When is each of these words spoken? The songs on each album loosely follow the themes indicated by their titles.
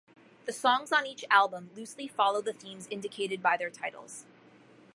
The 0.47 0.51
songs 0.51 0.91
on 0.91 1.05
each 1.05 1.23
album 1.29 1.69
loosely 1.75 2.07
follow 2.07 2.41
the 2.41 2.53
themes 2.53 2.87
indicated 2.89 3.39
by 3.43 3.55
their 3.55 3.69
titles. 3.69 4.25